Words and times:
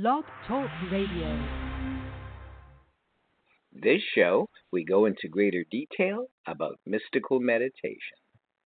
Blog 0.00 0.22
Talk 0.46 0.70
Radio. 0.92 1.44
This 3.72 4.00
show, 4.14 4.48
we 4.70 4.84
go 4.84 5.06
into 5.06 5.26
greater 5.28 5.64
detail 5.72 6.26
about 6.46 6.76
mystical 6.86 7.40
meditation. 7.40 8.16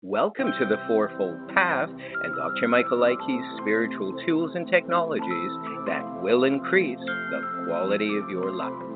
Welcome 0.01 0.53
to 0.59 0.65
the 0.65 0.77
Fourfold 0.87 1.49
Path 1.53 1.89
and 1.89 2.35
Dr. 2.35 2.67
Michael 2.67 2.97
Likey's 2.97 3.61
spiritual 3.61 4.15
tools 4.25 4.53
and 4.55 4.67
technologies 4.71 5.51
that 5.85 6.19
will 6.23 6.45
increase 6.45 6.97
the 6.97 7.65
quality 7.67 8.17
of 8.17 8.27
your 8.31 8.51
life. 8.51 8.88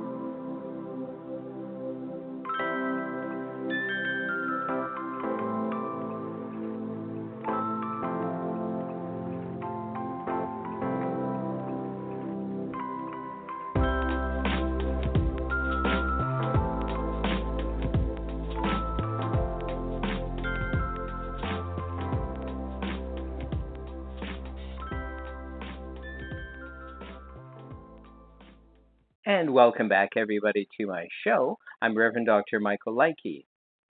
And 29.25 29.53
welcome 29.53 29.87
back, 29.87 30.09
everybody, 30.17 30.67
to 30.77 30.87
my 30.87 31.07
show. 31.23 31.57
I'm 31.81 31.97
Reverend 31.97 32.25
Dr. 32.25 32.59
Michael 32.59 32.93
Likey. 32.93 33.45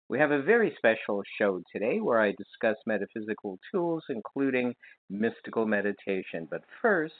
We 0.07 0.19
have 0.19 0.29
a 0.29 0.43
very 0.43 0.75
special 0.77 1.23
show 1.39 1.59
today 1.71 1.99
where 1.99 2.21
I 2.21 2.35
discuss 2.37 2.75
metaphysical 2.85 3.57
tools, 3.71 4.03
including 4.09 4.75
mystical 5.09 5.65
meditation. 5.65 6.47
But 6.51 6.61
first, 6.83 7.15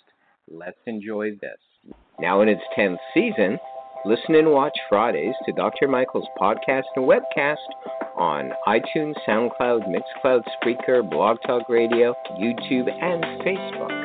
let's 0.48 0.78
enjoy 0.86 1.32
this. 1.42 1.96
Now, 2.20 2.42
in 2.42 2.50
its 2.50 2.62
10th 2.78 2.98
season, 3.16 3.58
listen 4.06 4.36
and 4.36 4.52
watch 4.52 4.78
Fridays 4.90 5.34
to 5.48 5.52
Dr. 5.54 5.88
Michael's 5.88 6.28
podcast 6.40 6.84
and 6.96 7.10
webcast 7.10 7.56
on 8.16 8.52
iTunes, 8.68 9.16
SoundCloud, 9.28 9.88
Mixcloud, 9.88 10.44
Spreaker, 10.62 11.10
Blog 11.10 11.38
Talk 11.48 11.68
Radio, 11.68 12.14
YouTube, 12.40 12.92
and 13.02 13.24
Facebook. 13.42 14.03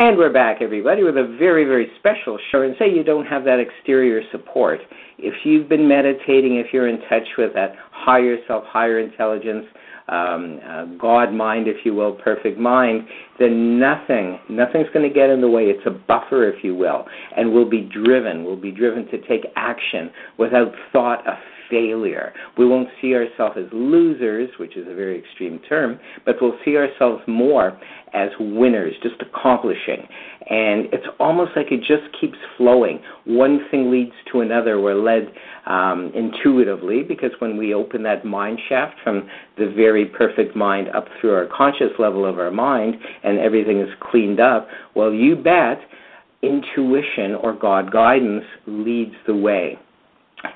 And 0.00 0.16
we're 0.16 0.32
back, 0.32 0.58
everybody, 0.60 1.02
with 1.02 1.16
a 1.16 1.36
very, 1.40 1.64
very 1.64 1.90
special 1.98 2.38
show. 2.52 2.62
And 2.62 2.76
say 2.78 2.88
you 2.88 3.02
don't 3.02 3.26
have 3.26 3.42
that 3.42 3.58
exterior 3.58 4.22
support. 4.30 4.78
If 5.18 5.44
you've 5.44 5.68
been 5.68 5.88
meditating, 5.88 6.54
if 6.54 6.66
you're 6.72 6.86
in 6.86 7.00
touch 7.08 7.26
with 7.36 7.52
that 7.54 7.74
higher 7.90 8.36
self, 8.46 8.62
higher 8.66 9.00
intelligence, 9.00 9.66
um, 10.06 10.60
uh, 10.64 10.84
God 11.00 11.32
mind, 11.32 11.66
if 11.66 11.84
you 11.84 11.94
will, 11.94 12.12
perfect 12.12 12.60
mind, 12.60 13.08
then 13.40 13.80
nothing, 13.80 14.38
nothing's 14.48 14.86
going 14.94 15.06
to 15.06 15.12
get 15.12 15.30
in 15.30 15.40
the 15.40 15.50
way. 15.50 15.64
It's 15.64 15.84
a 15.84 15.90
buffer, 15.90 16.48
if 16.48 16.62
you 16.62 16.76
will, 16.76 17.04
and 17.36 17.52
we'll 17.52 17.68
be 17.68 17.80
driven. 17.80 18.44
We'll 18.44 18.54
be 18.54 18.70
driven 18.70 19.04
to 19.06 19.18
take 19.26 19.46
action 19.56 20.12
without 20.38 20.72
thought 20.92 21.26
of 21.26 21.34
failure. 21.70 22.32
We 22.56 22.66
won't 22.66 22.88
see 23.00 23.14
ourselves 23.14 23.56
as 23.58 23.66
losers, 23.72 24.50
which 24.58 24.76
is 24.76 24.86
a 24.88 24.94
very 24.94 25.18
extreme 25.18 25.60
term, 25.68 25.98
but 26.24 26.36
we'll 26.40 26.58
see 26.64 26.76
ourselves 26.76 27.22
more 27.26 27.78
as 28.14 28.30
winners, 28.40 28.94
just 29.02 29.16
accomplishing. 29.20 30.06
And 30.50 30.86
it's 30.92 31.06
almost 31.20 31.52
like 31.56 31.66
it 31.70 31.80
just 31.80 32.04
keeps 32.20 32.38
flowing. 32.56 33.00
One 33.24 33.60
thing 33.70 33.90
leads 33.90 34.14
to 34.32 34.40
another. 34.40 34.80
We're 34.80 34.94
led 34.94 35.32
um, 35.66 36.10
intuitively 36.14 37.02
because 37.02 37.30
when 37.38 37.56
we 37.56 37.74
open 37.74 38.02
that 38.04 38.24
mind 38.24 38.58
shaft 38.68 38.96
from 39.04 39.28
the 39.58 39.72
very 39.76 40.06
perfect 40.06 40.56
mind 40.56 40.88
up 40.94 41.06
through 41.20 41.34
our 41.34 41.46
conscious 41.54 41.92
level 41.98 42.24
of 42.24 42.38
our 42.38 42.50
mind 42.50 42.96
and 43.24 43.38
everything 43.38 43.80
is 43.80 43.88
cleaned 44.00 44.40
up, 44.40 44.68
well, 44.94 45.12
you 45.12 45.36
bet 45.36 45.78
intuition 46.42 47.34
or 47.34 47.52
God 47.52 47.92
guidance 47.92 48.44
leads 48.66 49.14
the 49.26 49.34
way. 49.34 49.78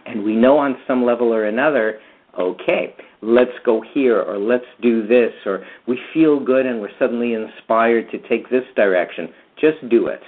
And 0.06 0.22
we 0.22 0.36
know 0.36 0.58
on 0.58 0.76
some 0.86 1.04
level 1.04 1.32
or 1.32 1.46
another, 1.46 2.00
okay, 2.38 2.94
let's 3.20 3.50
go 3.64 3.82
here 3.94 4.20
or 4.20 4.38
let's 4.38 4.64
do 4.80 5.06
this 5.06 5.32
or 5.46 5.64
we 5.86 5.98
feel 6.12 6.40
good 6.40 6.66
and 6.66 6.80
we're 6.80 6.96
suddenly 6.98 7.34
inspired 7.34 8.10
to 8.10 8.18
take 8.28 8.50
this 8.50 8.64
direction. 8.76 9.28
Just 9.60 9.88
do 9.88 10.06
it. 10.08 10.20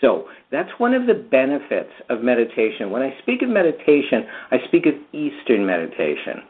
So 0.00 0.28
that's 0.50 0.70
one 0.78 0.94
of 0.94 1.06
the 1.06 1.14
benefits 1.14 1.92
of 2.08 2.22
meditation. 2.22 2.90
When 2.90 3.02
I 3.02 3.14
speak 3.22 3.42
of 3.42 3.48
meditation, 3.48 4.26
I 4.50 4.58
speak 4.66 4.86
of 4.86 4.94
Eastern 5.12 5.66
meditation. 5.66 6.42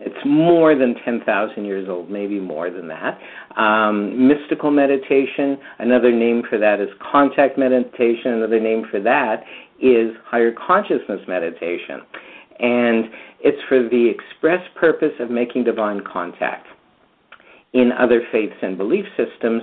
It's 0.00 0.24
more 0.24 0.76
than 0.76 0.94
10,000 1.04 1.64
years 1.64 1.88
old, 1.88 2.08
maybe 2.08 2.38
more 2.38 2.70
than 2.70 2.86
that. 2.88 3.18
Um, 3.56 4.28
mystical 4.28 4.70
meditation, 4.70 5.58
another 5.80 6.12
name 6.12 6.42
for 6.48 6.56
that 6.58 6.80
is 6.80 6.88
contact 7.10 7.58
meditation, 7.58 8.34
another 8.34 8.60
name 8.60 8.84
for 8.90 9.00
that 9.00 9.42
is 9.80 10.14
higher 10.24 10.52
consciousness 10.52 11.20
meditation. 11.26 12.02
And 12.60 13.06
it's 13.40 13.58
for 13.68 13.82
the 13.88 14.08
express 14.08 14.60
purpose 14.76 15.12
of 15.20 15.30
making 15.30 15.64
divine 15.64 16.00
contact. 16.10 16.66
In 17.74 17.92
other 17.92 18.22
faiths 18.32 18.56
and 18.62 18.78
belief 18.78 19.04
systems, 19.16 19.62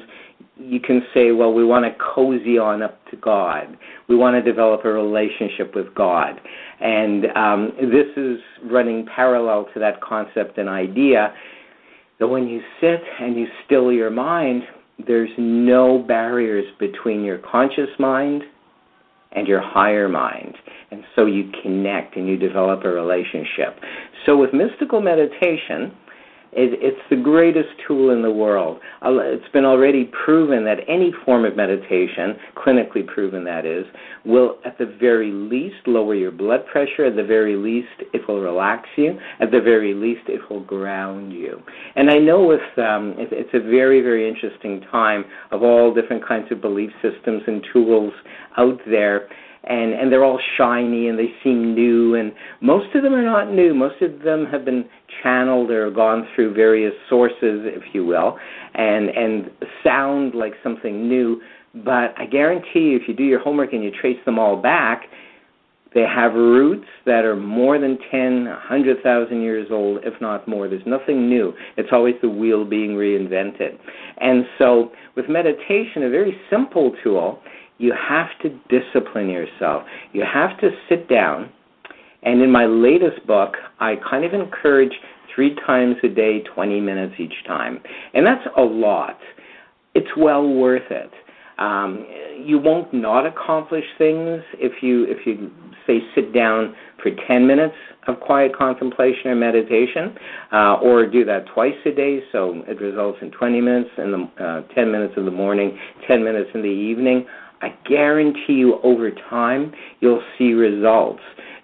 you 0.57 0.79
can 0.79 1.01
say, 1.13 1.31
well, 1.31 1.53
we 1.53 1.65
want 1.65 1.85
to 1.85 1.91
cozy 2.15 2.57
on 2.57 2.81
up 2.81 2.99
to 3.09 3.17
God. 3.17 3.77
We 4.07 4.15
want 4.15 4.35
to 4.35 4.41
develop 4.41 4.85
a 4.85 4.89
relationship 4.89 5.75
with 5.75 5.93
God. 5.95 6.39
And 6.79 7.25
um, 7.35 7.71
this 7.79 8.07
is 8.15 8.39
running 8.63 9.05
parallel 9.13 9.67
to 9.73 9.79
that 9.79 10.01
concept 10.01 10.57
and 10.57 10.69
idea 10.69 11.33
that 12.19 12.27
when 12.27 12.47
you 12.47 12.61
sit 12.79 13.01
and 13.19 13.35
you 13.35 13.47
still 13.65 13.91
your 13.91 14.09
mind, 14.09 14.63
there's 15.05 15.31
no 15.37 15.99
barriers 15.99 16.65
between 16.79 17.23
your 17.23 17.39
conscious 17.39 17.89
mind 17.99 18.43
and 19.33 19.47
your 19.47 19.61
higher 19.61 20.07
mind. 20.07 20.55
And 20.91 21.03
so 21.15 21.25
you 21.25 21.51
connect 21.61 22.15
and 22.15 22.27
you 22.27 22.37
develop 22.37 22.85
a 22.85 22.89
relationship. 22.89 23.77
So 24.25 24.37
with 24.37 24.53
mystical 24.53 25.01
meditation, 25.01 25.91
it, 26.55 26.79
it's 26.81 27.01
the 27.09 27.17
greatest 27.17 27.69
tool 27.85 28.11
in 28.11 28.21
the 28.21 28.31
world. 28.31 28.79
It's 29.03 29.51
been 29.51 29.65
already 29.65 30.09
proven 30.25 30.63
that 30.65 30.77
any 30.87 31.13
form 31.25 31.43
of 31.43 31.55
meditation, 31.55 32.35
clinically 32.55 33.05
proven 33.05 33.43
that 33.43 33.65
is, 33.65 33.85
will 34.23 34.57
at 34.65 34.77
the 34.77 34.95
very 34.99 35.31
least 35.31 35.85
lower 35.85 36.15
your 36.15 36.31
blood 36.31 36.65
pressure, 36.71 37.05
at 37.05 37.15
the 37.15 37.23
very 37.23 37.55
least 37.57 38.09
it 38.13 38.27
will 38.27 38.41
relax 38.41 38.87
you, 38.95 39.19
at 39.41 39.51
the 39.51 39.59
very 39.59 39.93
least 39.93 40.21
it 40.27 40.39
will 40.49 40.63
ground 40.63 41.33
you. 41.33 41.61
And 41.95 42.09
I 42.09 42.19
know 42.19 42.45
with 42.45 42.61
um, 42.77 43.15
it, 43.17 43.29
it's 43.31 43.53
a 43.53 43.59
very, 43.59 44.01
very 44.01 44.27
interesting 44.27 44.81
time 44.91 45.25
of 45.51 45.61
all 45.61 45.93
different 45.93 46.25
kinds 46.25 46.51
of 46.51 46.61
belief 46.61 46.91
systems 47.01 47.43
and 47.47 47.65
tools 47.73 48.13
out 48.57 48.79
there 48.87 49.27
and 49.67 49.93
and 49.93 50.11
they're 50.11 50.23
all 50.23 50.39
shiny 50.57 51.07
and 51.07 51.17
they 51.17 51.29
seem 51.43 51.73
new 51.73 52.15
and 52.15 52.31
most 52.61 52.93
of 52.95 53.03
them 53.03 53.13
are 53.13 53.23
not 53.23 53.51
new 53.51 53.73
most 53.73 54.01
of 54.01 54.21
them 54.21 54.45
have 54.45 54.65
been 54.65 54.85
channeled 55.23 55.71
or 55.71 55.89
gone 55.91 56.27
through 56.35 56.53
various 56.53 56.93
sources 57.09 57.37
if 57.65 57.83
you 57.93 58.05
will 58.05 58.37
and 58.73 59.09
and 59.09 59.49
sound 59.83 60.33
like 60.35 60.53
something 60.63 61.07
new 61.07 61.41
but 61.83 62.13
i 62.17 62.25
guarantee 62.29 62.79
you 62.79 62.97
if 62.97 63.07
you 63.07 63.13
do 63.13 63.23
your 63.23 63.39
homework 63.39 63.73
and 63.73 63.83
you 63.83 63.91
trace 63.91 64.19
them 64.25 64.39
all 64.39 64.61
back 64.61 65.03
they 65.95 66.01
have 66.01 66.33
roots 66.33 66.89
that 67.05 67.23
are 67.23 67.37
more 67.37 67.79
than 67.79 67.97
10, 68.11 68.45
100,000 68.45 69.41
years 69.41 69.69
old, 69.71 69.99
if 70.03 70.19
not 70.19 70.45
more. 70.45 70.67
There's 70.67 70.85
nothing 70.85 71.29
new. 71.29 71.53
It's 71.77 71.87
always 71.93 72.15
the 72.21 72.27
wheel 72.27 72.65
being 72.65 72.95
reinvented. 72.95 73.77
And 74.17 74.43
so, 74.59 74.91
with 75.15 75.29
meditation, 75.29 76.03
a 76.03 76.09
very 76.09 76.37
simple 76.49 76.93
tool 77.01 77.39
you 77.77 77.93
have 77.93 78.27
to 78.41 78.49
discipline 78.69 79.29
yourself. 79.29 79.83
You 80.13 80.23
have 80.31 80.59
to 80.61 80.69
sit 80.89 81.09
down. 81.09 81.49
And 82.23 82.41
in 82.41 82.51
my 82.51 82.65
latest 82.65 83.25
book, 83.27 83.53
I 83.79 83.95
kind 84.09 84.25
of 84.25 84.33
encourage 84.33 84.93
three 85.33 85.55
times 85.67 85.95
a 86.03 86.07
day, 86.07 86.41
20 86.41 86.79
minutes 86.79 87.13
each 87.19 87.45
time. 87.45 87.79
And 88.13 88.25
that's 88.25 88.45
a 88.57 88.61
lot. 88.61 89.19
It's 89.93 90.09
well 90.17 90.47
worth 90.47 90.89
it. 90.89 91.11
Um, 91.57 92.05
you 92.43 92.57
won't 92.57 92.93
not 92.93 93.25
accomplish 93.25 93.85
things 93.97 94.41
if 94.55 94.83
you 94.83 95.05
if 95.05 95.25
you 95.25 95.51
say 95.87 95.99
sit 96.13 96.33
down 96.33 96.75
for 97.01 97.11
10 97.27 97.47
minutes 97.47 97.75
of 98.07 98.19
quiet 98.19 98.55
contemplation 98.55 99.27
or 99.27 99.35
meditation, 99.35 100.15
uh, 100.51 100.75
or 100.75 101.07
do 101.07 101.23
that 101.25 101.45
twice 101.53 101.73
a 101.85 101.91
day. 101.91 102.19
So 102.31 102.63
it 102.67 102.81
results 102.81 103.19
in 103.21 103.31
20 103.31 103.61
minutes 103.61 103.89
in 103.97 104.11
the 104.11 104.43
uh, 104.43 104.73
10 104.73 104.91
minutes 104.91 105.13
in 105.17 105.25
the 105.25 105.31
morning, 105.31 105.77
10 106.07 106.23
minutes 106.23 106.49
in 106.53 106.61
the 106.61 106.67
evening. 106.67 107.25
I 107.61 107.75
guarantee 107.87 108.53
you 108.53 108.79
over 108.83 109.11
time 109.11 109.73
you'll 109.99 110.23
see 110.37 110.53
results. 110.53 111.21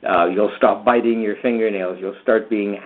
Uh, 0.07 0.25
you'll 0.25 0.51
stop 0.57 0.83
biting 0.83 1.21
your 1.21 1.35
fingernails. 1.41 1.97
You'll 1.99 2.15
start 2.23 2.49
being 2.49 2.77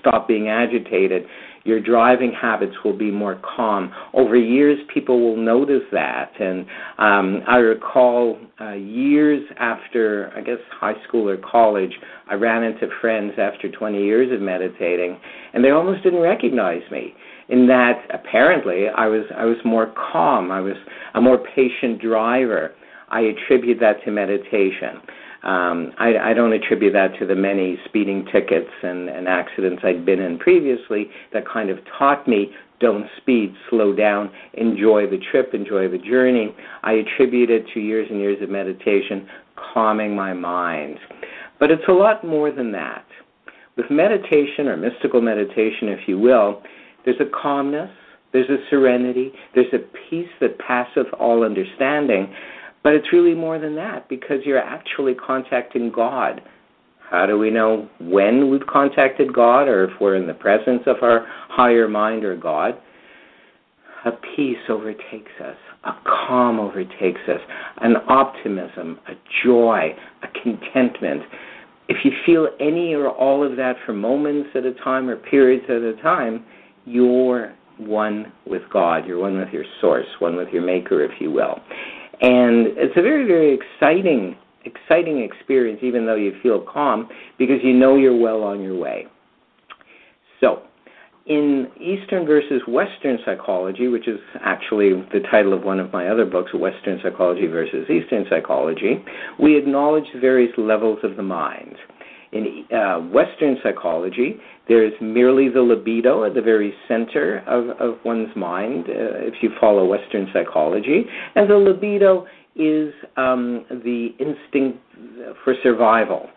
stop 0.00 0.26
being 0.26 0.48
agitated. 0.48 1.24
Your 1.64 1.80
driving 1.80 2.32
habits 2.32 2.74
will 2.84 2.96
be 2.96 3.10
more 3.10 3.40
calm. 3.56 3.92
Over 4.14 4.36
years, 4.36 4.78
people 4.92 5.20
will 5.20 5.36
notice 5.36 5.82
that. 5.92 6.30
And 6.40 6.64
um, 6.98 7.42
I 7.48 7.56
recall 7.56 8.38
uh, 8.60 8.74
years 8.74 9.42
after, 9.58 10.32
I 10.36 10.42
guess, 10.42 10.58
high 10.70 10.94
school 11.08 11.28
or 11.28 11.36
college, 11.36 11.92
I 12.28 12.34
ran 12.34 12.62
into 12.62 12.88
friends 13.00 13.32
after 13.36 13.68
20 13.68 14.00
years 14.00 14.32
of 14.32 14.40
meditating, 14.40 15.18
and 15.54 15.64
they 15.64 15.70
almost 15.70 16.04
didn't 16.04 16.22
recognize 16.22 16.82
me 16.90 17.14
in 17.48 17.66
that 17.68 18.02
apparently 18.12 18.88
I 18.88 19.06
was 19.06 19.24
I 19.36 19.44
was 19.44 19.56
more 19.64 19.92
calm. 20.12 20.50
I 20.50 20.60
was 20.60 20.76
a 21.14 21.20
more 21.20 21.38
patient 21.38 22.00
driver. 22.00 22.72
I 23.08 23.20
attribute 23.20 23.78
that 23.80 24.04
to 24.04 24.10
meditation. 24.10 25.00
Um, 25.42 25.92
I, 25.98 26.16
I 26.30 26.34
don't 26.34 26.52
attribute 26.52 26.92
that 26.94 27.16
to 27.20 27.26
the 27.26 27.36
many 27.36 27.78
speeding 27.84 28.26
tickets 28.32 28.70
and, 28.82 29.08
and 29.08 29.28
accidents 29.28 29.82
I'd 29.84 30.04
been 30.04 30.18
in 30.18 30.38
previously 30.38 31.08
that 31.32 31.44
kind 31.48 31.70
of 31.70 31.78
taught 31.98 32.26
me 32.26 32.50
don't 32.80 33.06
speed, 33.16 33.54
slow 33.70 33.94
down, 33.94 34.30
enjoy 34.54 35.08
the 35.08 35.18
trip, 35.30 35.54
enjoy 35.54 35.88
the 35.88 35.98
journey. 35.98 36.54
I 36.82 36.94
attribute 36.94 37.50
it 37.50 37.64
to 37.72 37.80
years 37.80 38.08
and 38.10 38.20
years 38.20 38.42
of 38.42 38.50
meditation, 38.50 39.28
calming 39.72 40.14
my 40.14 40.34
mind. 40.34 40.98
But 41.58 41.70
it's 41.70 41.88
a 41.88 41.92
lot 41.92 42.26
more 42.26 42.50
than 42.50 42.72
that. 42.72 43.06
With 43.76 43.90
meditation, 43.90 44.68
or 44.68 44.76
mystical 44.76 45.20
meditation, 45.20 45.88
if 45.88 46.06
you 46.06 46.18
will, 46.18 46.62
there's 47.06 47.20
a 47.20 47.40
calmness, 47.40 47.90
there's 48.34 48.50
a 48.50 48.58
serenity, 48.68 49.32
there's 49.54 49.72
a 49.72 49.78
peace 50.10 50.28
that 50.42 50.58
passeth 50.58 51.06
all 51.18 51.42
understanding. 51.42 52.34
But 52.82 52.92
it's 52.92 53.12
really 53.12 53.34
more 53.34 53.58
than 53.58 53.74
that 53.76 54.08
because 54.10 54.40
you're 54.44 54.58
actually 54.58 55.14
contacting 55.14 55.90
God. 55.90 56.42
How 57.10 57.24
do 57.24 57.38
we 57.38 57.50
know 57.50 57.88
when 58.00 58.50
we've 58.50 58.66
contacted 58.66 59.32
God 59.32 59.68
or 59.68 59.84
if 59.84 59.90
we're 60.00 60.16
in 60.16 60.26
the 60.26 60.34
presence 60.34 60.82
of 60.86 60.96
our 61.02 61.24
higher 61.48 61.88
mind 61.88 62.24
or 62.24 62.36
God? 62.36 62.74
A 64.04 64.10
peace 64.36 64.58
overtakes 64.68 65.32
us, 65.42 65.56
a 65.84 65.92
calm 66.04 66.60
overtakes 66.60 67.20
us, 67.28 67.40
an 67.78 67.94
optimism, 68.08 68.98
a 69.08 69.14
joy, 69.44 69.94
a 70.22 70.42
contentment 70.42 71.22
if 71.88 71.98
you 72.04 72.10
feel 72.24 72.48
any 72.60 72.94
or 72.94 73.08
all 73.08 73.48
of 73.48 73.56
that 73.56 73.76
for 73.84 73.92
moments 73.92 74.50
at 74.54 74.64
a 74.64 74.74
time 74.74 75.08
or 75.08 75.16
periods 75.16 75.64
at 75.68 75.82
a 75.82 75.94
time, 76.02 76.44
you're 76.86 77.54
one 77.78 78.32
with 78.46 78.62
God. 78.72 79.06
You're 79.06 79.18
one 79.18 79.38
with 79.38 79.48
your 79.52 79.64
source, 79.80 80.06
one 80.18 80.36
with 80.36 80.48
your 80.48 80.62
maker, 80.62 81.04
if 81.04 81.20
you 81.20 81.30
will. 81.30 81.60
And 82.20 82.68
it's 82.78 82.96
a 82.96 83.02
very, 83.02 83.26
very 83.26 83.54
exciting, 83.54 84.36
exciting 84.64 85.20
experience, 85.20 85.80
even 85.82 86.06
though 86.06 86.14
you 86.14 86.32
feel 86.42 86.60
calm, 86.60 87.08
because 87.38 87.58
you 87.62 87.74
know 87.74 87.96
you're 87.96 88.18
well 88.18 88.42
on 88.42 88.62
your 88.62 88.76
way. 88.76 89.06
So, 90.40 90.62
in 91.26 91.68
Eastern 91.80 92.24
versus 92.24 92.62
Western 92.68 93.18
psychology, 93.24 93.88
which 93.88 94.06
is 94.06 94.20
actually 94.40 94.90
the 95.12 95.20
title 95.30 95.52
of 95.52 95.64
one 95.64 95.80
of 95.80 95.92
my 95.92 96.08
other 96.08 96.24
books, 96.24 96.54
Western 96.54 97.00
Psychology 97.02 97.48
versus 97.48 97.88
Eastern 97.90 98.24
Psychology, 98.30 99.04
we 99.38 99.58
acknowledge 99.58 100.04
various 100.20 100.52
levels 100.56 101.00
of 101.02 101.16
the 101.16 101.22
mind. 101.22 101.74
In 102.36 102.66
uh, 102.76 102.98
Western 103.18 103.56
psychology, 103.62 104.36
there's 104.68 104.92
merely 105.00 105.48
the 105.48 105.62
libido 105.62 106.24
at 106.24 106.34
the 106.34 106.42
very 106.42 106.74
center 106.86 107.42
of, 107.46 107.70
of 107.80 107.98
one's 108.04 108.34
mind, 108.36 108.84
uh, 108.88 109.24
if 109.30 109.34
you 109.42 109.50
follow 109.58 109.86
Western 109.86 110.28
psychology, 110.34 111.04
and 111.34 111.48
the 111.48 111.56
libido 111.56 112.26
is 112.54 112.92
um, 113.16 113.64
the 113.70 114.08
instinct 114.18 114.78
for 115.44 115.54
survival. 115.62 116.28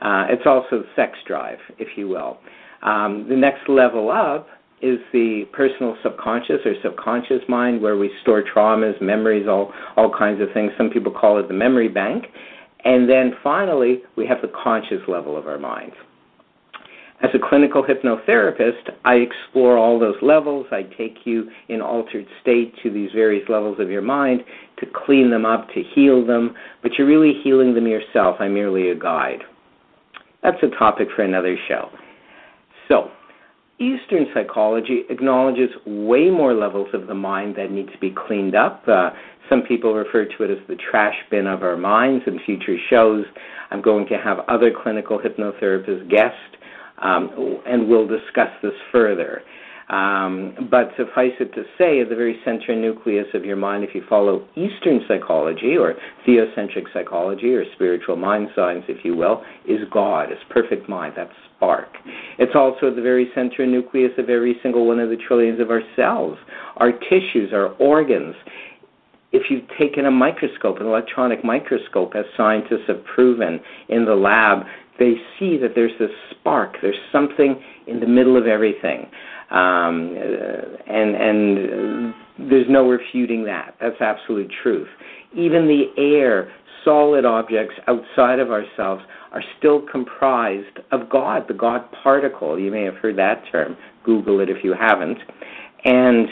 Uh, 0.00 0.26
it's 0.28 0.46
also 0.46 0.84
sex 0.94 1.12
drive, 1.26 1.58
if 1.78 1.88
you 1.96 2.06
will. 2.08 2.38
Um, 2.82 3.26
the 3.28 3.36
next 3.36 3.68
level 3.68 4.10
up 4.10 4.46
is 4.82 4.98
the 5.12 5.44
personal 5.52 5.96
subconscious 6.02 6.60
or 6.64 6.74
subconscious 6.82 7.40
mind 7.48 7.80
where 7.80 7.96
we 7.96 8.10
store 8.22 8.44
traumas, 8.54 9.00
memories, 9.00 9.46
all, 9.48 9.72
all 9.96 10.12
kinds 10.16 10.42
of 10.42 10.48
things. 10.52 10.70
Some 10.76 10.90
people 10.90 11.10
call 11.10 11.40
it 11.40 11.48
the 11.48 11.54
memory 11.54 11.88
bank. 11.88 12.26
And 12.84 13.08
then 13.08 13.32
finally, 13.42 14.02
we 14.16 14.26
have 14.26 14.42
the 14.42 14.52
conscious 14.62 15.00
level 15.08 15.36
of 15.36 15.46
our 15.46 15.58
mind. 15.58 15.92
As 17.22 17.30
a 17.32 17.38
clinical 17.38 17.82
hypnotherapist, 17.82 18.90
I 19.04 19.14
explore 19.14 19.78
all 19.78 19.98
those 19.98 20.16
levels. 20.20 20.66
I 20.70 20.82
take 20.82 21.18
you 21.24 21.50
in 21.68 21.80
altered 21.80 22.26
state 22.42 22.74
to 22.82 22.90
these 22.90 23.10
various 23.14 23.48
levels 23.48 23.80
of 23.80 23.88
your 23.88 24.02
mind 24.02 24.42
to 24.80 24.86
clean 24.86 25.30
them 25.30 25.46
up, 25.46 25.68
to 25.68 25.82
heal 25.94 26.26
them, 26.26 26.54
but 26.82 26.92
you're 26.98 27.06
really 27.06 27.32
healing 27.42 27.74
them 27.74 27.86
yourself. 27.86 28.36
I'm 28.40 28.52
merely 28.52 28.90
a 28.90 28.94
guide. 28.94 29.40
That's 30.42 30.62
a 30.62 30.76
topic 30.78 31.08
for 31.16 31.22
another 31.22 31.56
show. 31.66 31.88
So, 32.88 33.10
Eastern 33.78 34.26
psychology 34.32 35.02
acknowledges 35.10 35.70
way 35.84 36.30
more 36.30 36.54
levels 36.54 36.88
of 36.92 37.06
the 37.08 37.14
mind 37.14 37.56
that 37.56 37.70
need 37.70 37.88
to 37.92 37.98
be 37.98 38.14
cleaned 38.26 38.54
up. 38.54 38.84
Uh, 38.86 39.10
some 39.50 39.62
people 39.62 39.94
refer 39.94 40.24
to 40.24 40.44
it 40.44 40.50
as 40.50 40.58
the 40.68 40.76
trash 40.90 41.16
bin 41.30 41.46
of 41.46 41.62
our 41.62 41.76
minds. 41.76 42.24
In 42.26 42.38
future 42.46 42.76
shows, 42.88 43.24
I'm 43.70 43.82
going 43.82 44.06
to 44.08 44.16
have 44.16 44.38
other 44.48 44.70
clinical 44.70 45.18
hypnotherapists 45.18 46.08
guest, 46.08 46.56
um, 46.98 47.60
and 47.66 47.88
we'll 47.88 48.06
discuss 48.06 48.50
this 48.62 48.74
further. 48.92 49.42
Um, 49.88 50.68
but 50.70 50.90
suffice 50.96 51.32
it 51.40 51.52
to 51.54 51.64
say, 51.76 52.00
at 52.00 52.08
the 52.08 52.16
very 52.16 52.40
center 52.44 52.74
nucleus 52.74 53.26
of 53.34 53.44
your 53.44 53.56
mind, 53.56 53.84
if 53.84 53.94
you 53.94 54.02
follow 54.08 54.46
Eastern 54.56 55.00
psychology 55.06 55.76
or 55.76 55.94
theocentric 56.26 56.84
psychology 56.92 57.52
or 57.52 57.64
spiritual 57.74 58.16
mind 58.16 58.48
science, 58.56 58.84
if 58.88 59.04
you 59.04 59.14
will, 59.14 59.42
is 59.68 59.80
God, 59.92 60.32
is 60.32 60.38
perfect 60.48 60.88
mind, 60.88 61.14
that 61.16 61.28
spark. 61.56 61.88
It's 62.38 62.54
also 62.54 62.88
at 62.88 62.96
the 62.96 63.02
very 63.02 63.30
center 63.34 63.66
nucleus 63.66 64.12
of 64.16 64.30
every 64.30 64.56
single 64.62 64.86
one 64.86 65.00
of 65.00 65.10
the 65.10 65.18
trillions 65.28 65.60
of 65.60 65.70
our 65.70 65.82
cells, 65.96 66.38
our 66.78 66.92
tissues, 66.92 67.52
our 67.52 67.68
organs. 67.74 68.34
If 69.32 69.50
you've 69.50 69.68
taken 69.78 70.06
a 70.06 70.10
microscope, 70.10 70.78
an 70.78 70.86
electronic 70.86 71.44
microscope, 71.44 72.12
as 72.14 72.24
scientists 72.36 72.86
have 72.86 73.04
proven 73.04 73.60
in 73.88 74.04
the 74.04 74.14
lab, 74.14 74.64
they 74.98 75.14
see 75.38 75.56
that 75.58 75.72
there's 75.74 75.96
this 75.98 76.10
spark, 76.30 76.76
there's 76.82 76.96
something 77.10 77.62
in 77.86 78.00
the 78.00 78.06
middle 78.06 78.36
of 78.36 78.46
everything. 78.46 79.06
Um, 79.50 80.16
and 80.86 81.14
and 81.14 82.14
there's 82.50 82.66
no 82.68 82.88
refuting 82.88 83.44
that. 83.44 83.76
That's 83.80 84.00
absolute 84.00 84.50
truth. 84.62 84.88
Even 85.36 85.66
the 85.66 85.86
air, 85.96 86.52
solid 86.84 87.24
objects 87.24 87.74
outside 87.86 88.38
of 88.38 88.50
ourselves 88.50 89.02
are 89.32 89.42
still 89.58 89.82
comprised 89.90 90.78
of 90.92 91.10
God, 91.10 91.46
the 91.48 91.54
God 91.54 91.82
particle. 92.02 92.58
You 92.58 92.70
may 92.70 92.84
have 92.84 92.94
heard 92.94 93.16
that 93.18 93.44
term. 93.50 93.76
Google 94.04 94.40
it 94.40 94.48
if 94.48 94.62
you 94.62 94.74
haven't. 94.74 95.18
And 95.84 96.28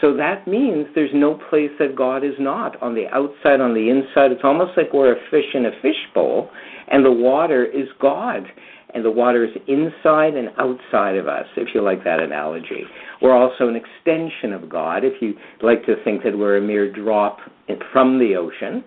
so 0.00 0.16
that 0.16 0.46
means 0.46 0.86
there's 0.94 1.10
no 1.14 1.40
place 1.48 1.70
that 1.78 1.96
God 1.96 2.24
is 2.24 2.34
not. 2.38 2.80
On 2.82 2.94
the 2.94 3.06
outside, 3.08 3.60
on 3.60 3.74
the 3.74 3.88
inside, 3.88 4.32
it's 4.32 4.44
almost 4.44 4.72
like 4.76 4.92
we're 4.92 5.12
a 5.12 5.30
fish 5.30 5.54
in 5.54 5.66
a 5.66 5.70
fishbowl, 5.82 6.50
and 6.88 7.04
the 7.04 7.12
water 7.12 7.64
is 7.64 7.88
God 8.00 8.44
and 8.96 9.04
the 9.04 9.10
water 9.10 9.44
is 9.44 9.50
inside 9.68 10.34
and 10.34 10.48
outside 10.58 11.16
of 11.16 11.28
us, 11.28 11.44
if 11.56 11.68
you 11.74 11.82
like 11.82 12.02
that 12.04 12.18
analogy. 12.18 12.82
We're 13.20 13.36
also 13.36 13.68
an 13.68 13.76
extension 13.76 14.54
of 14.54 14.70
God, 14.70 15.04
if 15.04 15.20
you 15.20 15.34
like 15.60 15.84
to 15.84 16.02
think 16.02 16.22
that 16.24 16.36
we're 16.36 16.56
a 16.56 16.62
mere 16.62 16.90
drop 16.90 17.38
from 17.92 18.18
the 18.18 18.36
ocean. 18.36 18.82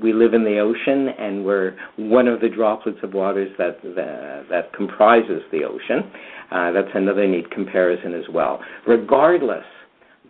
We 0.00 0.12
live 0.12 0.34
in 0.34 0.44
the 0.44 0.58
ocean, 0.58 1.08
and 1.18 1.44
we're 1.44 1.76
one 1.96 2.28
of 2.28 2.40
the 2.40 2.48
droplets 2.48 2.98
of 3.02 3.14
waters 3.14 3.50
that 3.58 3.82
that, 3.82 4.46
that 4.48 4.72
comprises 4.74 5.42
the 5.50 5.64
ocean. 5.64 6.10
Uh, 6.50 6.70
that's 6.70 6.94
another 6.94 7.26
neat 7.26 7.50
comparison 7.50 8.14
as 8.14 8.24
well. 8.32 8.60
Regardless, 8.86 9.64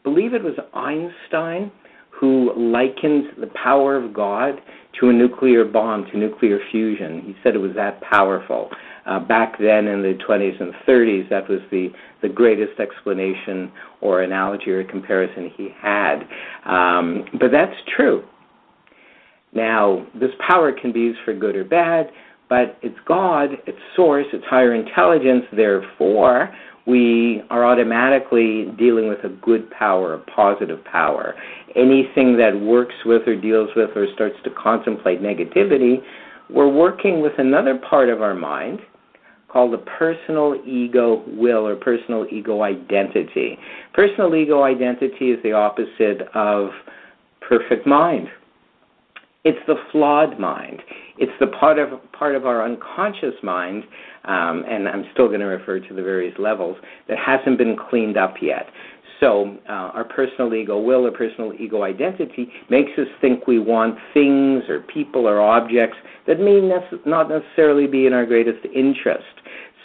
believe 0.04 0.35
it 0.35 0.42
was 0.42 0.54
Einstein 0.75 1.71
who 2.11 2.52
likened 2.56 3.25
the 3.40 3.49
power 3.49 3.97
of 3.97 4.12
God 4.12 4.61
to 5.00 5.09
a 5.09 5.12
nuclear 5.12 5.64
bomb, 5.64 6.06
to 6.12 6.18
nuclear 6.18 6.59
fusion. 6.71 7.23
He 7.26 7.35
said 7.42 7.54
it 7.54 7.59
was 7.59 7.75
that 7.75 8.00
powerful. 8.02 8.71
Uh, 9.06 9.18
back 9.18 9.59
then 9.59 9.88
in 9.88 10.02
the 10.02 10.16
20s 10.28 10.61
and 10.61 10.73
30s, 10.87 11.28
that 11.30 11.49
was 11.49 11.59
the, 11.71 11.88
the 12.21 12.28
greatest 12.28 12.78
explanation 12.78 13.73
or 14.00 14.23
analogy 14.23 14.71
or 14.71 14.85
comparison 14.85 15.50
he 15.56 15.71
had. 15.80 16.21
Um, 16.64 17.25
but 17.40 17.50
that's 17.50 17.75
true. 17.97 18.25
Now, 19.52 20.06
this 20.14 20.30
power 20.47 20.73
can 20.73 20.92
be 20.92 21.00
used 21.00 21.18
for 21.25 21.35
good 21.35 21.56
or 21.56 21.64
bad, 21.64 22.11
but 22.49 22.78
it's 22.82 22.99
God, 23.06 23.50
it's 23.66 23.78
source, 23.97 24.26
it's 24.32 24.44
higher 24.44 24.75
intelligence, 24.75 25.44
therefore, 25.52 26.54
we 26.87 27.43
are 27.51 27.65
automatically 27.65 28.67
dealing 28.79 29.09
with 29.09 29.23
a 29.25 29.29
good 29.29 29.71
power, 29.71 30.15
a 30.15 30.19
positive 30.19 30.85
power. 30.85 31.35
Anything 31.77 32.37
that 32.39 32.59
works 32.59 32.95
with 33.05 33.23
or 33.27 33.41
deals 33.41 33.71
with 33.77 33.91
or 33.97 34.07
starts 34.15 34.37
to 34.45 34.51
contemplate 34.51 35.23
negativity, 35.23 36.03
we're 36.51 36.73
working 36.73 37.23
with 37.23 37.33
another 37.39 37.79
part 37.79 38.09
of 38.09 38.21
our 38.21 38.35
mind 38.35 38.81
called 39.49 39.73
the 39.73 39.79
personal 39.79 40.61
ego 40.67 41.23
will 41.29 41.67
or 41.67 41.77
personal 41.77 42.27
ego 42.33 42.62
identity. 42.62 43.59
Personal 43.93 44.35
ego 44.35 44.62
identity 44.62 45.31
is 45.31 45.43
the 45.43 45.53
opposite 45.53 46.23
of 46.35 46.71
perfect 47.41 47.87
mind. 47.87 48.29
It's 49.44 49.58
the 49.66 49.75
flawed 49.90 50.38
mind. 50.38 50.80
It's 51.18 51.32
the 51.40 51.49
part 51.49 51.78
of 51.78 51.88
part 52.12 52.37
of 52.37 52.46
our 52.46 52.64
unconscious 52.64 53.34
mind, 53.42 53.82
um, 54.25 54.64
and 54.68 54.88
I'm 54.88 55.04
still 55.12 55.26
going 55.26 55.40
to 55.40 55.46
refer 55.46 55.80
to 55.80 55.94
the 55.94 56.02
various 56.02 56.34
levels 56.38 56.76
that 57.08 57.18
hasn't 57.18 57.58
been 57.58 57.76
cleaned 57.76 58.16
up 58.16 58.37
yet. 58.40 58.66
So 59.18 59.56
uh, 59.68 59.90
our 59.94 60.04
personal 60.04 60.54
ego 60.54 60.80
will 60.80 61.06
or 61.06 61.11
personal 61.11 61.52
ego 61.58 61.82
identity 61.82 62.52
makes 62.70 62.90
us 62.99 63.06
think 63.20 63.46
we 63.46 63.58
want 63.58 63.96
things 64.14 64.64
or 64.68 64.80
people 64.80 65.28
or 65.28 65.40
objects 65.40 65.96
that 66.26 66.38
may 66.38 66.61
nece- 66.61 67.04
not 67.06 67.28
necessarily 67.28 67.87
be 67.87 68.06
in 68.06 68.12
our 68.12 68.26
greatest 68.26 68.64
interest. 68.75 69.25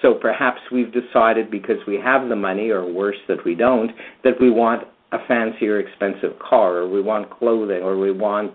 So 0.01 0.13
perhaps 0.13 0.59
we've 0.71 0.91
decided 0.93 1.49
because 1.49 1.77
we 1.87 1.95
have 1.95 2.29
the 2.29 2.35
money, 2.35 2.69
or 2.69 2.91
worse, 2.91 3.17
that 3.27 3.43
we 3.43 3.55
don't, 3.55 3.91
that 4.23 4.39
we 4.39 4.51
want 4.51 4.87
a 5.11 5.17
fancier, 5.27 5.79
expensive 5.79 6.37
car, 6.39 6.77
or 6.77 6.89
we 6.89 7.01
want 7.01 7.29
clothing, 7.29 7.81
or 7.81 7.97
we 7.97 8.11
want 8.11 8.53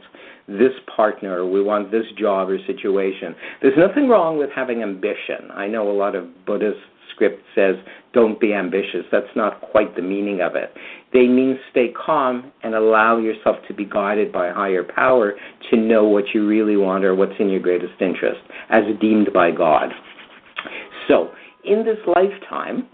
this 0.48 0.72
partner, 0.94 1.38
or 1.38 1.50
we 1.50 1.62
want 1.62 1.90
this 1.90 2.04
job 2.18 2.50
or 2.50 2.58
situation. 2.66 3.34
There's 3.62 3.78
nothing 3.78 4.08
wrong 4.08 4.38
with 4.38 4.50
having 4.54 4.82
ambition. 4.82 5.50
I 5.54 5.66
know 5.66 5.90
a 5.90 5.96
lot 5.96 6.14
of 6.14 6.26
Buddhist 6.44 6.78
script 7.14 7.42
says, 7.54 7.76
don't 8.12 8.40
be 8.40 8.52
ambitious. 8.52 9.04
That's 9.10 9.34
not 9.36 9.60
quite 9.60 9.96
the 9.96 10.02
meaning 10.02 10.40
of 10.40 10.56
it. 10.56 10.74
They 11.12 11.26
mean 11.26 11.58
stay 11.70 11.92
calm 11.92 12.52
and 12.62 12.74
allow 12.74 13.18
yourself 13.18 13.56
to 13.68 13.74
be 13.74 13.84
guided 13.84 14.32
by 14.32 14.50
higher 14.50 14.82
power 14.82 15.34
to 15.70 15.76
know 15.76 16.04
what 16.04 16.24
you 16.34 16.46
really 16.46 16.76
want 16.76 17.04
or 17.04 17.14
what's 17.14 17.38
in 17.38 17.48
your 17.48 17.60
greatest 17.60 17.94
interest, 18.00 18.40
as 18.70 18.82
deemed 19.00 19.32
by 19.32 19.50
God. 19.50 19.90
So, 21.08 21.30
in 21.64 21.84
this 21.84 21.98
lifetime, 22.06 22.88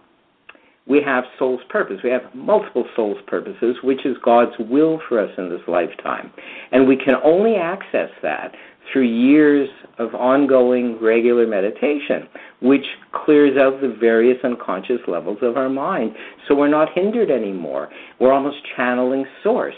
we 0.88 1.02
have 1.02 1.24
soul's 1.38 1.60
purpose. 1.68 1.98
We 2.02 2.10
have 2.10 2.22
multiple 2.34 2.86
soul's 2.96 3.18
purposes, 3.26 3.76
which 3.82 4.06
is 4.06 4.16
God's 4.24 4.52
will 4.58 5.00
for 5.08 5.20
us 5.20 5.30
in 5.36 5.50
this 5.50 5.60
lifetime. 5.68 6.32
And 6.72 6.88
we 6.88 6.96
can 6.96 7.14
only 7.22 7.56
access 7.56 8.10
that 8.22 8.54
through 8.90 9.02
years 9.02 9.68
of 9.98 10.14
ongoing 10.14 10.98
regular 11.02 11.46
meditation, 11.46 12.26
which 12.62 12.84
clears 13.12 13.58
out 13.58 13.80
the 13.82 13.94
various 14.00 14.38
unconscious 14.42 15.00
levels 15.06 15.38
of 15.42 15.56
our 15.56 15.68
mind. 15.68 16.12
So 16.46 16.54
we're 16.54 16.68
not 16.68 16.88
hindered 16.94 17.30
anymore. 17.30 17.90
We're 18.18 18.32
almost 18.32 18.56
channeling 18.76 19.26
Source. 19.42 19.74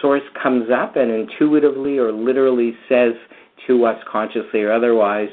Source 0.00 0.22
comes 0.42 0.68
up 0.70 0.96
and 0.96 1.10
intuitively 1.10 1.98
or 1.98 2.12
literally 2.12 2.74
says 2.88 3.12
to 3.66 3.84
us, 3.84 3.96
consciously 4.10 4.62
or 4.62 4.72
otherwise, 4.72 5.28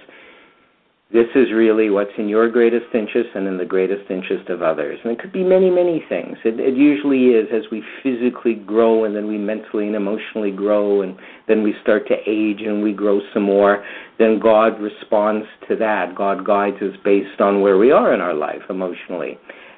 this 1.12 1.28
is 1.36 1.54
really 1.54 1.90
what's 1.90 2.12
in 2.18 2.28
your 2.28 2.50
greatest 2.50 2.88
interest 2.94 3.30
and 3.34 3.48
in 3.48 3.58
the 3.58 3.66
greatest 3.66 4.12
interest 4.12 4.50
of 4.50 4.62
others. 4.62 5.00
And 5.04 5.14
it 5.14 5.20
could 5.20 5.32
be 5.32 5.44
many, 5.44 5.70
many 5.70 6.04
things. 6.10 6.36
It, 6.44 6.60
it 6.60 6.76
usually 6.76 7.28
is 7.28 7.48
as 7.54 7.64
we 7.72 7.82
physically 8.04 8.56
grow 8.56 9.06
and 9.06 9.16
then 9.16 9.26
we 9.26 9.38
mentally 9.38 9.88
and 9.88 9.96
emotionally 9.96 10.52
grow 10.52 11.04
and 11.04 11.16
then 11.48 11.64
we 11.64 11.74
start 11.82 12.10
to 12.10 12.16
age 12.28 12.60
and 12.60 12.84
we 12.84 12.92
grow 12.92 13.22
some 13.34 13.44
more. 13.44 13.86
Then 14.20 14.38
God 14.38 14.82
responds 14.82 15.46
to 15.70 15.78
that. 15.78 16.14
God 16.14 16.46
guides 16.46 16.78
us 16.82 16.98
based 17.06 17.40
on 17.40 17.62
where 17.62 17.78
we 17.78 17.90
are 17.90 18.14
in 18.14 18.20
our 18.20 18.34
life 18.34 18.64
emotionally 18.70 19.38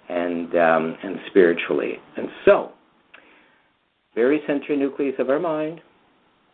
and 0.10 0.56
um, 0.56 0.98
and 1.04 1.18
spiritually. 1.30 1.98
And 2.18 2.28
so, 2.44 2.72
very 4.16 4.42
central 4.48 4.80
nucleus 4.80 5.14
of 5.20 5.30
our 5.30 5.40
mind, 5.40 5.80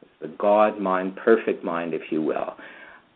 is 0.02 0.10
the 0.22 0.36
God 0.38 0.82
mind, 0.82 1.16
perfect 1.16 1.64
mind, 1.64 1.94
if 1.94 2.12
you 2.12 2.22
will. 2.22 2.56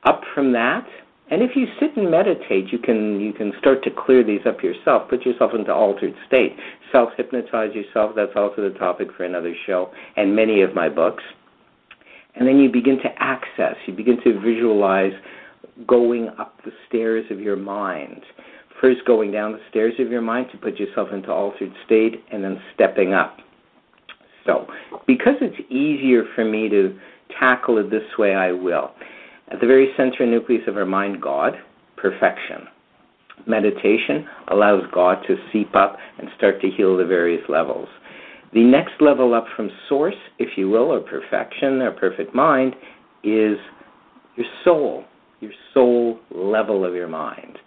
Up 0.05 0.21
from 0.33 0.53
that 0.53 0.87
and 1.31 1.43
if 1.43 1.51
you 1.55 1.67
sit 1.79 1.95
and 1.95 2.09
meditate, 2.09 2.71
you 2.71 2.79
can 2.79 3.19
you 3.19 3.33
can 3.33 3.53
start 3.59 3.83
to 3.83 3.91
clear 3.91 4.23
these 4.23 4.41
up 4.47 4.63
yourself. 4.63 5.09
Put 5.09 5.25
yourself 5.25 5.51
into 5.53 5.71
altered 5.73 6.15
state. 6.27 6.55
Self 6.91 7.09
hypnotize 7.17 7.73
yourself. 7.75 8.13
That's 8.15 8.31
also 8.35 8.67
the 8.67 8.77
topic 8.77 9.09
for 9.15 9.25
another 9.25 9.53
show 9.67 9.91
and 10.17 10.35
many 10.35 10.61
of 10.61 10.73
my 10.73 10.89
books. 10.89 11.23
And 12.35 12.47
then 12.47 12.57
you 12.59 12.71
begin 12.71 12.97
to 12.99 13.09
access. 13.17 13.75
You 13.85 13.93
begin 13.93 14.21
to 14.23 14.39
visualize 14.39 15.13
going 15.87 16.29
up 16.39 16.59
the 16.65 16.71
stairs 16.87 17.25
of 17.29 17.39
your 17.39 17.55
mind. 17.55 18.21
First, 18.81 19.01
going 19.05 19.31
down 19.31 19.51
the 19.51 19.59
stairs 19.69 19.93
of 19.99 20.09
your 20.09 20.21
mind 20.21 20.47
to 20.51 20.57
put 20.57 20.77
yourself 20.77 21.09
into 21.11 21.31
altered 21.31 21.73
state, 21.85 22.23
and 22.31 22.43
then 22.43 22.61
stepping 22.73 23.13
up. 23.13 23.39
So, 24.45 24.67
because 25.05 25.35
it's 25.41 25.59
easier 25.69 26.23
for 26.33 26.45
me 26.45 26.69
to 26.69 26.97
tackle 27.37 27.77
it 27.77 27.91
this 27.91 28.17
way, 28.17 28.35
I 28.35 28.53
will. 28.53 28.91
At 29.51 29.59
the 29.59 29.67
very 29.67 29.89
center 29.97 30.25
nucleus 30.25 30.61
of 30.67 30.77
our 30.77 30.85
mind, 30.85 31.21
God, 31.21 31.53
perfection. 31.97 32.67
Meditation 33.47 34.27
allows 34.49 34.83
God 34.93 35.23
to 35.27 35.37
seep 35.51 35.75
up 35.75 35.97
and 36.19 36.29
start 36.37 36.61
to 36.61 36.69
heal 36.69 36.97
the 36.97 37.05
various 37.05 37.41
levels. 37.49 37.87
The 38.53 38.63
next 38.63 38.93
level 38.99 39.33
up 39.33 39.45
from 39.55 39.69
source, 39.87 40.15
if 40.39 40.57
you 40.57 40.69
will, 40.69 40.91
or 40.91 40.99
perfection 40.99 41.81
or 41.81 41.91
perfect 41.91 42.35
mind, 42.35 42.75
is 43.23 43.57
your 44.35 44.47
soul, 44.63 45.03
your 45.39 45.51
soul 45.73 46.19
level 46.31 46.85
of 46.85 46.93
your 46.93 47.07
mind. 47.07 47.57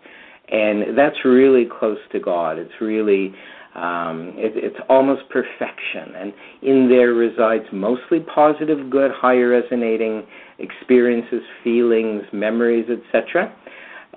And 0.51 0.97
that's 0.97 1.25
really 1.25 1.67
close 1.67 1.99
to 2.13 2.21
God. 2.21 2.59
It's 2.59 2.81
really 2.81 3.35
um, 3.75 4.35
it, 4.37 4.53
it's 4.55 4.77
almost 4.89 5.23
perfection, 5.31 6.15
and 6.17 6.33
in 6.63 6.89
there 6.89 7.15
resides 7.15 7.65
mostly 7.73 8.21
positive, 8.21 8.91
good, 8.91 9.11
higher 9.11 9.49
resonating 9.49 10.25
experiences, 10.59 11.41
feelings, 11.65 12.23
memories, 12.33 12.87
etc. 12.91 13.55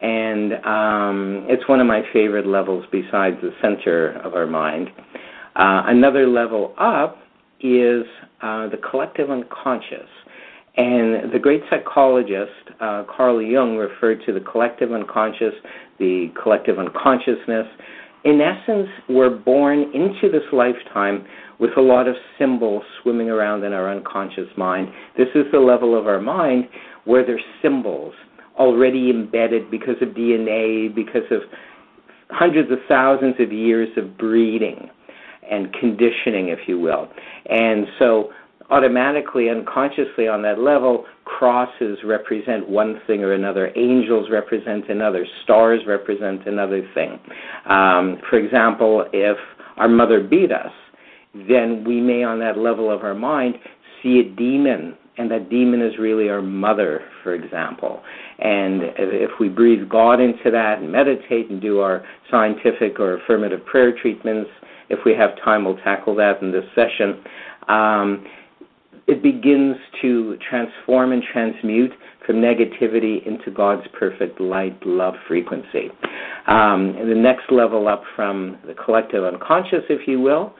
And 0.01 0.53
um, 0.65 1.45
it's 1.49 1.67
one 1.69 1.79
of 1.79 1.87
my 1.87 2.01
favorite 2.11 2.45
levels 2.45 2.85
besides 2.91 3.37
the 3.41 3.51
center 3.61 4.19
of 4.21 4.33
our 4.33 4.45
mind. 4.45 4.89
Uh, 5.55 5.83
another 5.87 6.27
level 6.27 6.75
up 6.77 7.17
is 7.61 8.03
uh, 8.41 8.67
the 8.67 8.77
collective 8.89 9.31
unconscious. 9.31 10.09
And 10.77 11.31
the 11.31 11.39
great 11.41 11.61
psychologist 11.69 12.51
uh, 12.81 13.03
Carl 13.15 13.41
Jung 13.41 13.77
referred 13.77 14.21
to 14.25 14.33
the 14.33 14.41
collective 14.41 14.91
unconscious, 14.91 15.53
the 15.99 16.27
collective 16.41 16.77
unconsciousness, 16.77 17.65
in 18.25 18.41
essence, 18.41 18.89
we're 19.07 19.29
born 19.29 19.83
into 19.93 20.29
this 20.31 20.43
lifetime 20.51 21.25
with 21.59 21.71
a 21.77 21.81
lot 21.81 22.07
of 22.07 22.15
symbols 22.39 22.83
swimming 23.01 23.29
around 23.29 23.63
in 23.63 23.71
our 23.71 23.89
unconscious 23.89 24.49
mind. 24.57 24.89
This 25.15 25.27
is 25.35 25.45
the 25.51 25.59
level 25.59 25.97
of 25.97 26.07
our 26.07 26.19
mind 26.19 26.67
where 27.05 27.23
there's 27.23 27.43
symbols 27.61 28.15
already 28.57 29.11
embedded 29.11 29.69
because 29.69 29.95
of 30.01 30.09
DNA, 30.09 30.93
because 30.93 31.29
of 31.29 31.41
hundreds 32.31 32.71
of 32.71 32.79
thousands 32.87 33.35
of 33.39 33.51
years 33.51 33.89
of 33.95 34.17
breeding 34.17 34.89
and 35.49 35.71
conditioning, 35.73 36.49
if 36.49 36.67
you 36.67 36.79
will. 36.79 37.07
And 37.49 37.85
so 37.99 38.31
automatically, 38.71 39.49
unconsciously 39.49 40.27
on 40.27 40.41
that 40.41 40.59
level, 40.59 41.05
crosses 41.25 41.97
represent 42.05 42.69
one 42.69 43.01
thing 43.07 43.23
or 43.23 43.33
another, 43.33 43.71
angels 43.75 44.29
represent 44.31 44.89
another, 44.89 45.25
stars 45.43 45.81
represent 45.87 46.47
another 46.47 46.87
thing. 46.93 47.19
Um, 47.65 48.21
for 48.29 48.37
example, 48.37 49.05
if 49.11 49.37
our 49.77 49.87
mother 49.87 50.21
beat 50.21 50.51
us, 50.51 50.71
then 51.33 51.83
we 51.83 51.99
may, 51.99 52.23
on 52.23 52.39
that 52.39 52.57
level 52.57 52.89
of 52.89 53.03
our 53.03 53.15
mind, 53.15 53.55
see 54.01 54.19
a 54.19 54.23
demon, 54.23 54.95
and 55.17 55.29
that 55.31 55.49
demon 55.49 55.81
is 55.81 55.97
really 55.97 56.29
our 56.29 56.41
mother, 56.41 57.01
for 57.23 57.33
example. 57.33 58.01
And 58.39 58.81
if 58.97 59.31
we 59.39 59.49
breathe 59.49 59.89
God 59.89 60.21
into 60.21 60.51
that 60.51 60.79
and 60.79 60.91
meditate 60.91 61.49
and 61.49 61.61
do 61.61 61.79
our 61.79 62.05
scientific 62.29 62.99
or 62.99 63.17
affirmative 63.17 63.65
prayer 63.65 63.97
treatments, 63.99 64.49
if 64.89 64.99
we 65.05 65.13
have 65.13 65.31
time, 65.43 65.65
we'll 65.65 65.77
tackle 65.77 66.15
that 66.15 66.41
in 66.41 66.51
this 66.51 66.65
session. 66.75 67.23
Um, 67.67 68.25
it 69.07 69.21
begins 69.21 69.75
to 70.01 70.37
transform 70.49 71.11
and 71.11 71.23
transmute 71.31 71.91
from 72.25 72.37
negativity 72.37 73.25
into 73.25 73.51
God's 73.51 73.87
perfect 73.97 74.41
light, 74.41 74.77
love 74.85 75.13
frequency. 75.27 75.89
Um, 76.47 76.95
the 77.07 77.15
next 77.15 77.51
level 77.51 77.87
up 77.87 78.03
from 78.15 78.57
the 78.65 78.73
collective 78.73 79.23
unconscious, 79.23 79.83
if 79.89 80.07
you 80.07 80.19
will, 80.19 80.53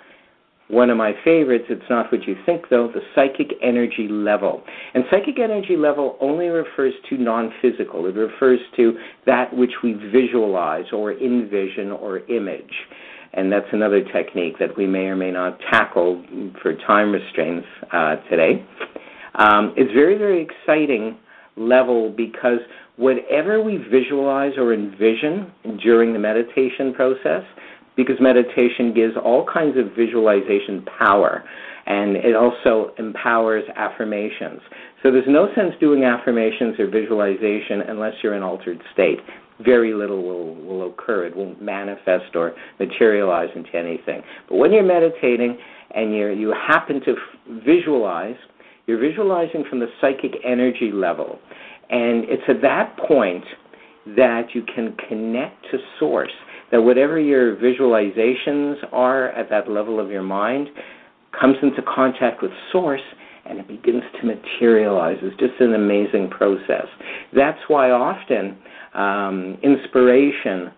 one 0.68 0.90
of 0.90 0.98
my 0.98 1.14
favorites, 1.24 1.66
it's 1.70 1.90
not 1.92 2.12
what 2.12 2.24
you 2.28 2.36
think 2.46 2.70
though, 2.70 2.88
the 2.88 3.02
psychic 3.14 3.54
energy 3.62 4.08
level. 4.10 4.64
And 4.96 5.04
psychic 5.12 5.40
energy 5.40 5.78
level 5.78 6.18
only 6.20 6.48
refers 6.48 6.94
to 7.10 7.18
non 7.18 7.54
physical, 7.62 8.08
it 8.08 8.16
refers 8.16 8.60
to 8.78 8.98
that 9.28 9.56
which 9.56 9.74
we 9.84 9.94
visualize 9.94 10.86
or 10.92 11.14
envision 11.14 11.92
or 11.92 12.20
image 12.30 12.74
and 13.36 13.52
that's 13.52 13.68
another 13.74 14.02
technique 14.14 14.58
that 14.60 14.76
we 14.78 14.88
may 14.88 15.06
or 15.06 15.16
may 15.16 15.32
not 15.32 15.60
tackle 15.72 16.24
for 16.62 16.76
time 16.88 17.12
restraints 17.12 17.68
uh, 17.92 18.16
today. 18.30 18.66
Um, 19.36 19.74
it's 19.76 19.92
very, 19.94 20.18
very 20.18 20.42
exciting 20.42 21.18
level 21.58 22.14
because 22.16 22.60
whatever 22.96 23.62
we 23.62 23.78
visualize 23.78 24.54
or 24.58 24.74
envision 24.74 25.52
during 25.84 26.14
the 26.14 26.20
meditation 26.20 26.94
process, 26.94 27.44
because 27.98 28.16
meditation 28.20 28.94
gives 28.94 29.16
all 29.18 29.46
kinds 29.46 29.78
of 29.78 29.96
visualization 29.96 30.86
power 30.98 31.44
and 31.88 32.16
it 32.16 32.36
also 32.36 32.94
empowers 32.98 33.64
affirmations. 33.76 34.60
So 35.04 35.12
there's 35.12 35.28
no 35.28 35.48
sense 35.54 35.74
doing 35.80 36.04
affirmations 36.04 36.80
or 36.80 36.88
visualization 36.88 37.82
unless 37.88 38.14
you're 38.24 38.34
in 38.34 38.44
altered 38.44 38.82
state 38.94 39.20
very 39.64 39.94
little 39.94 40.24
will, 40.24 40.56
will 40.56 40.90
occur. 40.90 41.26
It 41.26 41.36
won't 41.36 41.62
manifest 41.62 42.36
or 42.36 42.54
materialize 42.80 43.50
into 43.56 43.76
anything. 43.76 44.22
But 44.50 44.56
when 44.58 44.72
you're 44.72 44.84
meditating 44.84 45.58
and 45.92 46.14
you 46.14 46.30
you 46.30 46.54
happen 46.54 47.02
to 47.02 47.12
f- 47.12 47.64
visualize, 47.66 48.36
you're 48.88 49.00
visualizing 49.00 49.64
from 49.70 49.80
the 49.80 49.88
psychic 50.02 50.34
energy 50.46 50.92
level. 50.92 51.40
And 51.90 52.26
it's 52.26 52.44
at 52.48 52.62
that 52.62 52.98
point 52.98 53.46
that 54.18 54.54
you 54.54 54.64
can 54.64 54.96
connect 55.08 55.64
to 55.72 55.78
source. 56.00 56.32
That 56.72 56.82
whatever 56.82 57.20
your 57.20 57.56
visualizations 57.56 58.76
are 58.92 59.30
at 59.30 59.50
that 59.50 59.70
level 59.70 60.00
of 60.00 60.10
your 60.10 60.24
mind 60.24 60.68
comes 61.40 61.56
into 61.62 61.82
contact 61.84 62.42
with 62.42 62.52
source 62.72 63.02
and 63.46 63.60
it 63.60 63.68
begins 63.68 64.04
to 64.20 64.26
materialize. 64.26 65.18
It's 65.22 65.40
just 65.40 65.60
an 65.60 65.76
amazing 65.76 66.30
process. 66.30 66.88
That's 67.36 67.60
why 67.68 67.92
often 67.92 68.58
um, 68.96 69.58
inspiration 69.62 70.72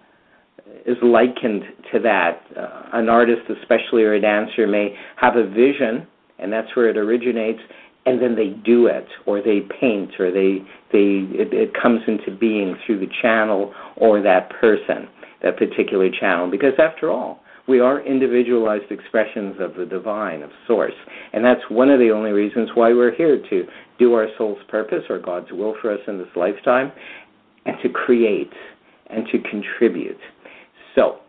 is 0.85 0.97
likened 1.01 1.63
to 1.91 1.99
that. 1.99 2.41
Uh, 2.57 2.89
an 2.93 3.09
artist, 3.09 3.41
especially, 3.61 4.03
or 4.03 4.13
a 4.13 4.21
dancer, 4.21 4.67
may 4.67 4.95
have 5.17 5.35
a 5.35 5.47
vision, 5.47 6.07
and 6.39 6.51
that's 6.51 6.75
where 6.75 6.89
it 6.89 6.97
originates, 6.97 7.59
and 8.05 8.21
then 8.21 8.35
they 8.35 8.49
do 8.65 8.87
it, 8.87 9.07
or 9.25 9.41
they 9.41 9.61
paint, 9.79 10.11
or 10.19 10.31
they 10.31 10.59
they 10.91 11.27
it, 11.37 11.53
it 11.53 11.73
comes 11.79 12.01
into 12.07 12.35
being 12.37 12.75
through 12.85 12.99
the 12.99 13.11
channel 13.21 13.73
or 13.97 14.21
that 14.21 14.49
person, 14.61 15.07
that 15.43 15.57
particular 15.57 16.09
channel. 16.09 16.49
Because 16.49 16.73
after 16.79 17.11
all, 17.11 17.41
we 17.67 17.81
are 17.81 17.99
individualized 18.05 18.89
expressions 18.91 19.57
of 19.59 19.75
the 19.75 19.85
divine, 19.85 20.41
of 20.41 20.51
Source. 20.65 20.93
And 21.33 21.43
that's 21.43 21.59
one 21.69 21.89
of 21.89 21.99
the 21.99 22.11
only 22.11 22.31
reasons 22.31 22.69
why 22.75 22.93
we're 22.93 23.13
here 23.13 23.41
to 23.49 23.65
do 23.99 24.13
our 24.13 24.27
soul's 24.37 24.59
purpose 24.69 25.03
or 25.09 25.19
God's 25.19 25.51
will 25.51 25.75
for 25.81 25.91
us 25.91 25.99
in 26.07 26.17
this 26.17 26.27
lifetime 26.35 26.93
and 27.67 27.77
to 27.83 27.89
create 27.89 28.51
and 29.09 29.27
to 29.31 29.39
contribute. 29.49 30.17
So, 30.95 31.19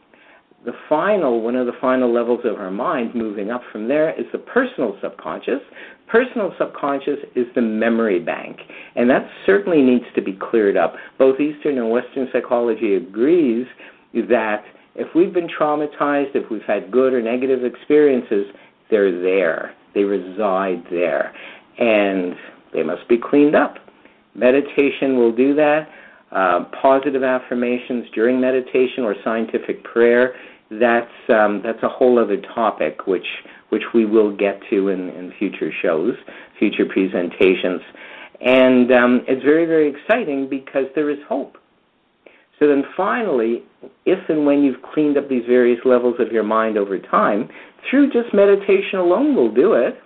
the 0.64 0.72
final, 0.88 1.40
one 1.40 1.54
of 1.54 1.66
the 1.66 1.72
final 1.80 2.12
levels 2.12 2.40
of 2.44 2.56
our 2.56 2.70
mind, 2.70 3.14
moving 3.14 3.50
up 3.50 3.62
from 3.70 3.86
there, 3.86 4.10
is 4.18 4.26
the 4.32 4.38
personal 4.38 4.98
subconscious. 5.00 5.60
Personal 6.08 6.52
subconscious 6.58 7.18
is 7.36 7.46
the 7.54 7.62
memory 7.62 8.18
bank, 8.18 8.58
and 8.96 9.08
that 9.08 9.28
certainly 9.46 9.82
needs 9.82 10.04
to 10.16 10.22
be 10.22 10.32
cleared 10.32 10.76
up. 10.76 10.94
Both 11.16 11.38
Eastern 11.38 11.78
and 11.78 11.90
Western 11.90 12.28
psychology 12.32 12.96
agrees 12.96 13.66
that 14.14 14.64
if 14.96 15.14
we've 15.14 15.32
been 15.32 15.48
traumatized, 15.48 16.34
if 16.34 16.50
we've 16.50 16.62
had 16.62 16.90
good 16.90 17.12
or 17.12 17.22
negative 17.22 17.64
experiences, 17.64 18.46
they're 18.90 19.22
there. 19.22 19.74
They 19.94 20.02
reside 20.02 20.82
there. 20.90 21.32
And 21.78 22.34
they 22.74 22.82
must 22.82 23.08
be 23.08 23.16
cleaned 23.16 23.54
up. 23.54 23.76
Meditation 24.34 25.16
will 25.16 25.34
do 25.34 25.54
that. 25.54 25.88
Uh, 26.30 26.64
positive 26.82 27.22
affirmations 27.22 28.06
during 28.14 28.40
meditation 28.40 29.02
or 29.02 29.14
scientific 29.24 29.82
prayer, 29.82 30.34
that's, 30.70 31.10
um, 31.30 31.62
that's 31.64 31.82
a 31.82 31.88
whole 31.88 32.18
other 32.18 32.36
topic 32.54 33.06
which, 33.06 33.26
which 33.70 33.82
we 33.94 34.04
will 34.04 34.36
get 34.36 34.60
to 34.68 34.88
in, 34.88 35.08
in 35.10 35.32
future 35.38 35.72
shows, 35.82 36.14
future 36.58 36.84
presentations. 36.84 37.80
And 38.40 38.92
um, 38.92 39.24
it's 39.26 39.42
very, 39.42 39.64
very 39.64 39.88
exciting 39.88 40.48
because 40.48 40.84
there 40.94 41.10
is 41.10 41.18
hope. 41.28 41.56
So 42.58 42.66
then 42.66 42.82
finally, 42.96 43.62
if 44.04 44.18
and 44.28 44.44
when 44.44 44.62
you've 44.62 44.82
cleaned 44.82 45.16
up 45.16 45.28
these 45.28 45.44
various 45.46 45.80
levels 45.84 46.16
of 46.18 46.32
your 46.32 46.42
mind 46.42 46.76
over 46.76 46.98
time, 46.98 47.48
through 47.88 48.10
just 48.12 48.34
meditation 48.34 48.98
alone 48.98 49.34
will 49.34 49.52
do 49.52 49.74
it, 49.74 49.96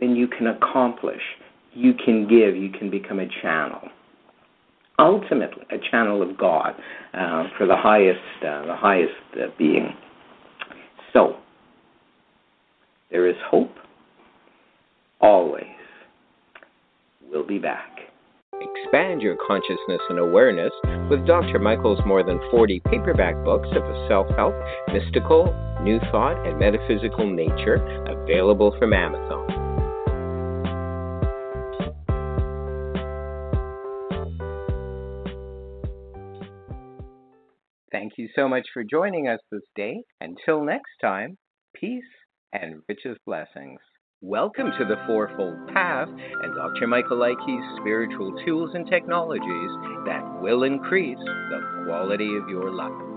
then 0.00 0.16
you 0.16 0.26
can 0.26 0.48
accomplish, 0.48 1.20
you 1.72 1.94
can 1.94 2.26
give, 2.28 2.56
you 2.56 2.70
can 2.70 2.90
become 2.90 3.20
a 3.20 3.28
channel. 3.40 3.80
Ultimately, 5.00 5.64
a 5.70 5.78
channel 5.90 6.22
of 6.22 6.36
God 6.36 6.74
uh, 7.14 7.44
for 7.56 7.66
the 7.66 7.76
highest, 7.76 8.18
uh, 8.42 8.66
the 8.66 8.76
highest 8.76 9.12
uh, 9.34 9.46
being. 9.58 9.94
So, 11.12 11.36
there 13.10 13.26
is 13.26 13.36
hope. 13.50 13.74
Always. 15.20 15.64
We'll 17.30 17.46
be 17.46 17.58
back. 17.58 18.00
Expand 18.60 19.22
your 19.22 19.36
consciousness 19.46 20.00
and 20.10 20.18
awareness 20.18 20.72
with 21.08 21.26
Dr. 21.26 21.58
Michael's 21.58 22.00
more 22.04 22.22
than 22.22 22.38
40 22.50 22.80
paperback 22.80 23.42
books 23.42 23.68
of 23.72 23.82
a 23.82 24.06
self 24.08 24.26
help, 24.36 24.54
mystical, 24.92 25.46
new 25.82 25.98
thought, 26.10 26.46
and 26.46 26.58
metaphysical 26.58 27.28
nature 27.28 27.76
available 28.06 28.76
from 28.78 28.92
Amazon. 28.92 29.79
Thank 38.10 38.18
you 38.18 38.28
so 38.34 38.48
much 38.48 38.66
for 38.74 38.82
joining 38.82 39.28
us 39.28 39.38
this 39.52 39.62
day. 39.76 40.02
Until 40.20 40.64
next 40.64 40.90
time, 41.00 41.38
peace 41.76 42.02
and 42.52 42.82
richest 42.88 43.20
blessings. 43.24 43.78
Welcome 44.20 44.72
to 44.80 44.84
the 44.84 44.96
Fourfold 45.06 45.68
Path 45.72 46.08
and 46.08 46.54
Dr. 46.56 46.88
Michael 46.88 47.18
Likey's 47.18 47.78
spiritual 47.80 48.34
tools 48.44 48.70
and 48.74 48.84
technologies 48.88 49.70
that 50.06 50.40
will 50.42 50.64
increase 50.64 51.18
the 51.18 51.84
quality 51.86 52.36
of 52.36 52.48
your 52.48 52.72
life. 52.72 53.09